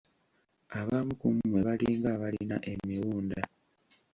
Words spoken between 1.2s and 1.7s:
mmwe